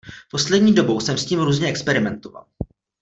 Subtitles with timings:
[0.31, 2.45] Poslední dobou jsem s tím různě experimentoval.